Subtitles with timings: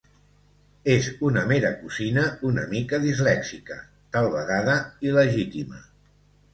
[0.93, 3.81] És una mera cosina una mica dislèxica,
[4.17, 5.89] tal vegada il·legítima.